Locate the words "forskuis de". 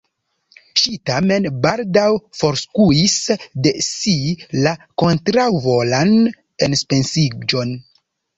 2.37-3.75